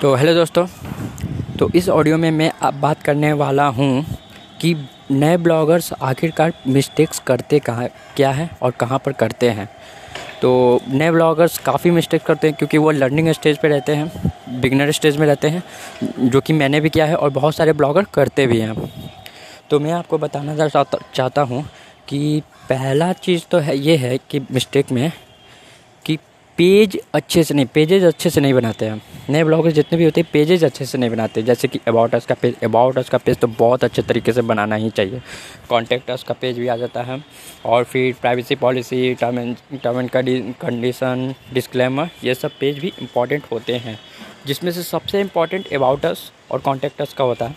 [0.00, 0.64] तो हेलो दोस्तों
[1.58, 4.04] तो इस ऑडियो में मैं अब बात करने वाला हूँ
[4.60, 4.74] कि
[5.10, 9.68] नए ब्लॉगर्स आखिरकार मिस्टेक्स करते कहाँ, क्या है और कहाँ पर करते हैं।
[10.42, 14.90] तो नए ब्लॉगर्स काफ़ी मिस्टेक्स करते हैं क्योंकि वो लर्निंग स्टेज पे रहते हैं बिगनर
[14.90, 15.62] स्टेज में रहते हैं,
[16.20, 18.90] जो कि मैंने भी किया है और बहुत सारे ब्लॉगर करते भी हैं।
[19.70, 21.64] तो मैं आपको बताना चाहता चाहता हूँ
[22.08, 25.10] कि पहला चीज़ तो है, ये है कि मिस्टेक में
[26.60, 29.00] पेज अच्छे से नहीं पेजेज अच्छे से नहीं बनाते हैं
[29.30, 32.26] नए ब्लॉगर्स जितने भी होते हैं पेजेज अच्छे से नहीं बनाते। जैसे कि अबाउट अस
[32.26, 35.20] का पेज अबाउट अस का पेज तो बहुत अच्छे तरीके से बनाना ही चाहिए।
[35.68, 37.18] कॉन्टेक्ट अस का पेज भी आ जाता है।
[37.66, 40.10] और फिर privacy policy term and term and
[40.60, 43.98] condition disclaimer ये सब पेज भी इंपॉर्टेंट होते हैं।
[44.46, 47.56] जिसमें से सबसे इंपॉर्टेंट अबाउट अस और कॉन्टेक्ट अस का होता है।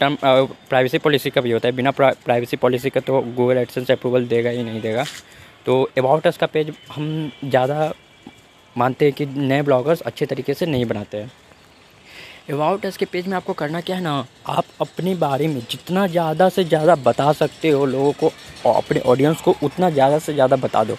[0.00, 4.26] टर्म प्राइवेसी पॉलिसी का भी होता है। बिना प्राइवेसी पॉलिसी का तो गूगल एडसेंस अप्रूवल
[4.26, 5.04] देगा ही नहीं देगा।
[5.68, 7.08] तो अबाउट अस का पेज हम
[7.44, 7.92] ज़्यादा
[8.76, 11.30] मानते हैं कि नए ब्लॉगर्स अच्छे तरीके से नहीं बनाते हैं।
[12.50, 16.06] अबाउट अस के पेज में आपको करना क्या है ना, आप अपने बारे में जितना
[16.06, 18.30] ज़्यादा से ज़्यादा बता सकते हो लोगों को,
[18.66, 20.96] और अपने ऑडियंस को उतना ज़्यादा से ज़्यादा बता दो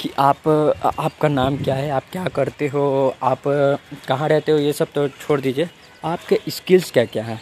[0.00, 0.48] कि आप,
[0.98, 3.42] आपका नाम क्या है, आप क्या करते हो, आप
[4.08, 5.68] कहाँ रहते हो, ये सब तो छोड़ दीजिए।
[6.04, 7.40] आपके स्किल्स क्या क्या है?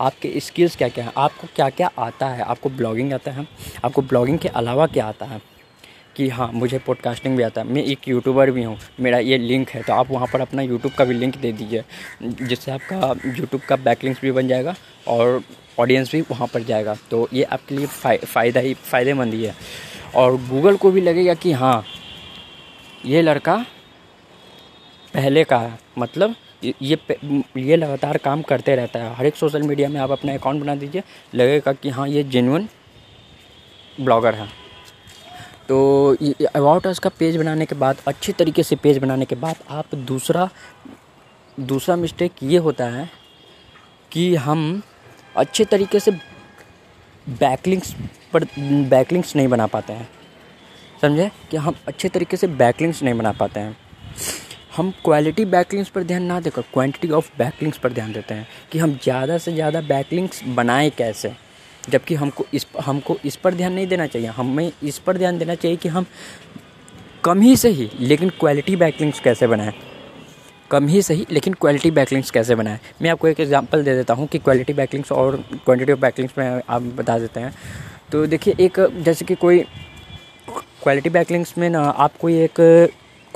[0.00, 1.12] आपके स्किल्स क्या क्या है?
[1.16, 2.42] आपको क्या क्या आता है?
[2.42, 3.46] आपको ब्लॉगिंग आता है?
[3.84, 5.40] आपको ब्लॉगिंग के अलावा क्या आता है?
[6.16, 9.70] कि हाँ मुझे पॉडकास्टिंग भी आता है। मैं एक यूट्यूबर भी हूँ। मेरा ये लिंक
[9.70, 11.82] है तो आप वहाँ पर अपना यूट्यूब का भी लिंक दे दीजिए,
[12.22, 14.74] जिससे आपका यूट्यूब का बैकलिंक्स भी बन जाएगा
[15.08, 15.42] और
[15.78, 19.54] ऑडियंस भी वहाँ पर जाएगा। तो ये आपके लिए फ़ायदा ही, फ़ायदेमंद ही है।
[20.14, 21.84] और गूगल को भी लगेगा कि हाँ
[23.04, 23.56] ये लड़का
[25.14, 26.34] पहले का है। मतलब
[26.82, 26.98] ये
[27.56, 30.74] ये लगातार काम करते रहता है। हर एक सोशल मीडिया में आप अपना अकाउंट बना
[30.74, 31.02] दीजिए।
[31.34, 32.68] लगेगा कि हाँ ये जेनुअन
[34.00, 34.48] ब्लॉगर है।
[35.68, 39.56] तो अबाउट अस का पेज बनाने के बाद, अच्छे तरीके से पेज बनाने के बाद
[39.70, 40.48] आप दूसरा
[41.60, 43.08] दूसरा मिस्टेक ये होता है
[44.12, 44.82] कि हम
[45.36, 46.10] अच्छे तरीके से
[47.30, 47.94] बैकलिंक्स
[48.32, 48.44] पर
[48.88, 50.08] बैकलिंक्स नहीं बना पाते हैं।
[51.02, 51.30] समझे?
[51.50, 53.76] कि हम अच्छे तरीके से बैकलिंक्स नहीं बना पाते हैं।
[54.76, 58.78] हम क्वालिटी बैकलिंग्स पर ध्यान ना देकर क्वांटिटी ऑफ़ बैकलिंग्स पर ध्यान देते हैं कि
[58.78, 61.32] हम ज़्यादा से ज़्यादा बैकलिंग्स बनाएँ कैसे।
[61.84, 65.54] जबकि हमको इस हमको इस पर ध्यान नहीं देना चाहिए। हमें इस पर ध्यान देना
[65.54, 66.06] चाहिए कि हम
[67.24, 69.72] कम ही सही लेकिन क्वालिटी बैकलिंग्स कैसे बनाएँ।
[70.70, 74.26] कम ही सही लेकिन क्वालिटी बैकलिंग्स कैसे बनाएँ। मैं आपको एक एग्जांपल दे देता हूँ
[74.26, 77.54] कि क्वालिटी बैकलिंग्स और क्वांटिटी ऑफ़ बैकलिंग्स में आप बता देते हैं।
[78.12, 79.64] तो देखिए, एक, जैसे कि कोई
[80.82, 82.60] क्वालिटी बैकलिंग्स में ना आप कोई एक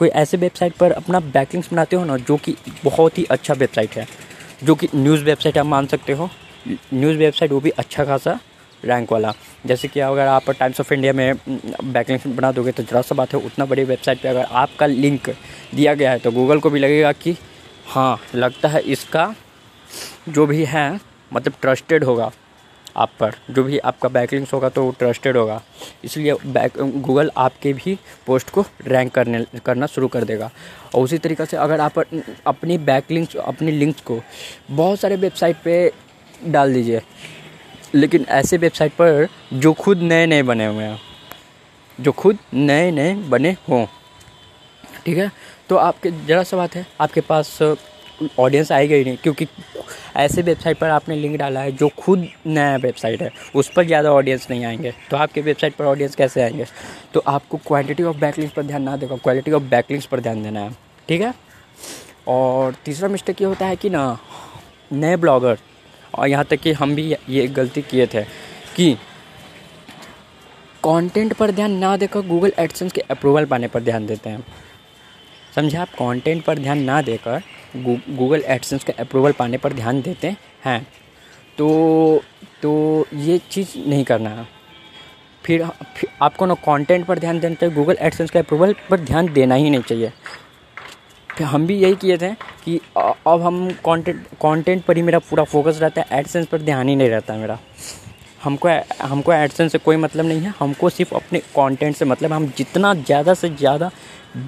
[0.00, 3.96] कोई ऐसे वेबसाइट पर अपना बैकलिंक्स बनाते हो ना, जो कि बहुत ही अच्छा वेबसाइट
[3.96, 4.06] है,
[4.64, 6.28] जो कि न्यूज़ वेबसाइट आप मान सकते हो।
[6.68, 8.38] न्यूज़ वेबसाइट वो भी अच्छा खासा
[8.82, 9.32] रैंक वाला।
[9.66, 11.34] जैसे कि अगर आप टाइम्स ऑफ़ इंडिया में
[11.84, 15.30] बैकलिंक बना दोगे तो ज़रा सा बात है, उतना बड़ी वेबसाइट पे अगर आपका लिंक
[15.74, 17.36] दिया गया है तो गूगल को भी लगेगा कि
[17.86, 19.34] हाँ लगता है इसका
[20.28, 21.00] जो भी है
[21.32, 22.30] मतलब ट्रस्टेड होगा।
[22.96, 25.60] आप पर। जो भी आपका बैकलिंक्स होगा तो वो ट्रस्टेड होगा।
[26.04, 30.50] इसलिए बैक गूगल आपके भी पोस्ट को रैंक करने, करना शुरू कर देगा।
[30.94, 31.98] और उसी तरीक़े से अगर आप
[32.46, 34.20] अपनी बैकलिंक्स अपनी लिंक्स को
[34.70, 35.92] बहुत सारे वेबसाइट पे
[36.42, 37.00] डाल दीजिए।
[37.94, 41.00] लेकिन ऐसे वेबसाइट पर जो खुद नए नए बने हुए हैं,
[41.98, 43.84] जो खुद नए नए बने हों,
[45.04, 45.30] ठीक है?
[45.68, 47.58] तो आपके, ज़रा सा बात है, आपके पास
[48.38, 49.46] ऑडियंस आएगा ही नहीं, क्योंकि
[50.16, 54.12] ऐसे वेबसाइट पर आपने लिंक डाला है जो खुद नया वेबसाइट है, उस पर ज़्यादा
[54.12, 56.66] ऑडियंस नहीं आएँगे। तो आपके वेबसाइट पर ऑडियंस कैसे आएँगे?
[57.14, 60.60] तो आपको क्वांटिटी ऑफ़ बैकलिंग्स पर ध्यान ना देगा क्वालिटी ऑफ़ बैकलिंग्स पर ध्यान देना
[60.60, 60.74] है,
[61.08, 61.34] ठीक है?
[62.28, 64.18] और तीसरा मिस्टेक ये होता है कि ना,
[64.92, 65.58] नए ब्लॉगर
[66.14, 68.22] और यहाँ तक कि हम भी ये गलती किए थे
[68.76, 68.94] कि
[70.82, 74.44] कंटेंट पर ध्यान ना देकर गूगल एडसेंस के अप्रूवल पाने पर ध्यान देते हैं।
[75.54, 77.42] समझे आप कंटेंट पर ध्यान ना देकर
[77.76, 80.34] गूगल एडसेंस का अप्रूवल पाने पर ध्यान देते
[80.64, 80.80] हैं।
[81.58, 82.22] तो
[82.62, 84.46] तो ये चीज़ नहीं करना। है
[85.44, 85.64] फिर,
[85.96, 89.54] फिर आपको ना कंटेंट पर ध्यान देना चाहिए गूगल एडसेंस का अप्रूवल पर ध्यान देना
[89.54, 90.12] ही नहीं चाहिए।
[91.30, 92.32] फिर हम भी यही किए थे
[92.64, 96.88] कि अब हम कंटेंट कंटेंट पर ही मेरा पूरा फोकस रहता है एडसेंस पर ध्यान
[96.88, 97.58] ही नहीं रहता मेरा।
[98.40, 98.68] हमको
[99.02, 102.92] हमको एडसेंस से कोई मतलब नहीं है। हमको सिर्फ़ अपने कंटेंट से मतलब हम जितना
[102.96, 103.90] ज़्यादा से ज़्यादा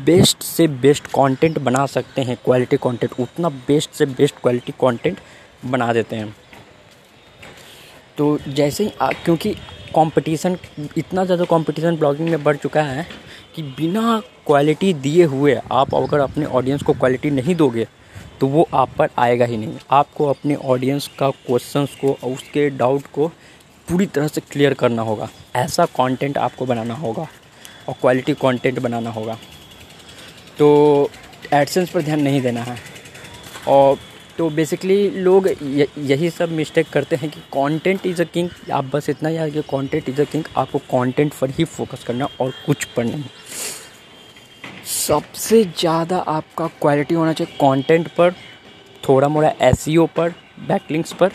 [0.00, 5.18] बेस्ट से बेस्ट कंटेंट बना सकते हैं क्वालिटी कंटेंट उतना बेस्ट से बेस्ट क्वालिटी कंटेंट
[5.66, 6.34] बना देते हैं।
[8.18, 8.92] तो जैसे ही
[9.24, 9.54] क्योंकि
[9.94, 10.56] कंपटीशन
[10.96, 13.06] इतना ज़्यादा कंपटीशन ब्लॉगिंग में बढ़ चुका है
[13.54, 17.86] कि बिना क्वालिटी दिए हुए आप अगर अपने ऑडियंस को क्वालिटी नहीं दोगे
[18.40, 23.02] तो वो आप पर आएगा ही नहीं। आपको अपने ऑडियंस का क्वेश्चंस को, उसके डाउट
[23.14, 23.30] को
[23.88, 27.26] पूरी तरह से क्लियर करना होगा। ऐसा कंटेंट आपको बनाना होगा
[27.88, 29.36] और क्वालिटी कंटेंट बनाना होगा।
[30.58, 31.10] तो
[31.52, 32.76] एडसेंस पर ध्यान नहीं देना है।
[33.68, 33.98] और
[34.38, 35.48] तो बेसिकली लोग
[36.00, 39.62] यही सब मिस्टेक करते हैं कि कंटेंट इज़ अ किंग आप बस इतना याद कि
[39.70, 43.24] कंटेंट इज़ अ किंग आपको कंटेंट पर ही फोकस करना और कुछ पर नहीं।
[44.86, 48.32] सबसे ज़्यादा आपका क्वालिटी होना चाहिए कंटेंट पर,
[49.02, 50.34] थोड़ा मोड़ा एस e पर
[50.68, 51.32] बैकलिंक्स पर।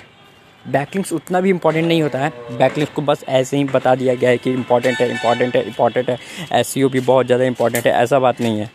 [0.69, 4.29] बैकलिंक्स उतना भी इम्पोर्टेंट नहीं होता है। बैकलिंक्स को बस ऐसे ही बता दिया गया
[4.29, 6.17] है कि इंपॉर्टेंट है इम्पोर्टेंट है इम्पोर्टेंट है।
[6.51, 8.69] एस e भी बहुत ज़्यादा इंपॉर्टेंट है, ऐसा बात नहीं है।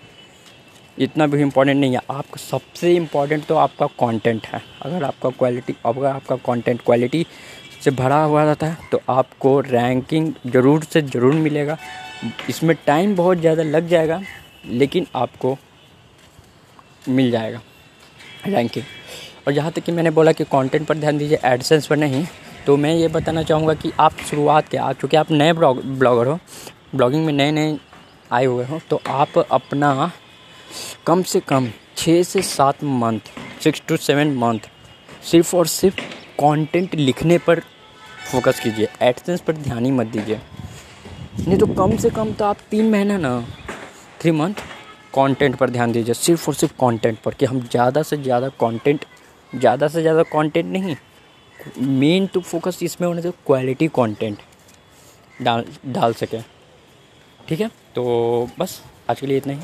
[0.99, 5.75] इतना भी इम्पोर्टेंट नहीं है। आपका सबसे इम्पोर्टेंट तो आपका कंटेंट है। अगर आपका क्वालिटी
[5.87, 7.27] अगर आपका कंटेंट क्वालिटी
[7.81, 11.77] से भरा हुआ रहता है तो आपको रैंकिंग ज़रूर से ज़रूर मिलेगा।
[12.51, 14.21] इसमें टाइम बहुत ज़्यादा लग जाएगा,
[14.67, 15.57] लेकिन आपको
[17.09, 17.61] मिल जाएगा।
[18.47, 18.85] रैंकिंग
[19.47, 22.25] और जहाँ तक कि मैंने बोला कि कंटेंट पर ध्यान दीजिए एडसेंस पर नहीं।
[22.67, 26.27] तो मैं ये बताना चाहूँगा कि आप शुरुआत के आप चूँकि आप नए ब्लॉग, ब्लॉगर
[26.27, 26.39] हो,
[26.95, 27.79] ब्लॉगिंग में नए नए
[28.31, 30.11] आए हुए हो तो आप अपना
[31.07, 33.31] कम से कम छः से सात month
[33.63, 34.69] six to seven month
[35.23, 36.01] सिर्फ़ और सिर्फ़
[36.41, 37.61] कंटेंट लिखने पर
[38.23, 40.41] फोकस कीजिए। एडसेंस पर ध्यान ही मत दीजिए।
[41.39, 43.41] नहीं तो कम से कम तो आप तीन महीना ना
[44.21, 44.55] थ्री मंथ
[45.15, 49.05] कंटेंट पर ध्यान दीजिए, सिर्फ़ और सिर्फ़ कंटेंट पर, कि हम ज़्यादा से ज़्यादा कंटेंट
[49.55, 50.97] ज़्यादा से ज़्यादा कंटेंट नहीं
[51.79, 54.39] मेन तो फोकस इसमें होने चाहिए क्वालिटी कंटेंट
[55.43, 56.41] डाल डाल सके।
[57.49, 57.69] ठीक है?
[57.95, 59.61] तो बस, आज के लिए इतना ही।